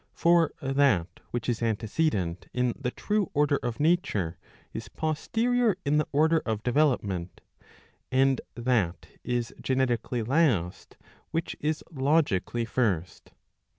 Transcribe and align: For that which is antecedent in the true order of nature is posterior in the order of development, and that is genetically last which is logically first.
For 0.15 0.51
that 0.63 1.19
which 1.29 1.47
is 1.47 1.61
antecedent 1.61 2.47
in 2.55 2.73
the 2.75 2.89
true 2.89 3.29
order 3.35 3.59
of 3.61 3.79
nature 3.79 4.39
is 4.73 4.87
posterior 4.87 5.77
in 5.85 5.99
the 5.99 6.07
order 6.11 6.39
of 6.43 6.63
development, 6.63 7.39
and 8.11 8.41
that 8.55 9.05
is 9.23 9.53
genetically 9.61 10.23
last 10.23 10.97
which 11.29 11.55
is 11.59 11.83
logically 11.91 12.65
first. 12.65 13.31